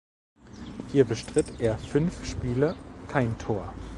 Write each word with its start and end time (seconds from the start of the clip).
Hier 0.91 1.05
bestritt 1.05 1.59
er 1.59 1.77
fünf 1.77 2.25
Spiele 2.25 2.75
(kein 3.07 3.37
Tor). 3.37 3.71